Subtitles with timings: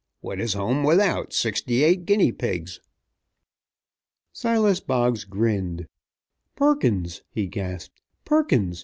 [0.21, 2.79] What is home without sixty eight guinea pigs?"
[4.33, 5.85] Silas Boggs grinned.
[6.55, 8.01] "Perkins!" he gasped.
[8.25, 8.79] "Perkins!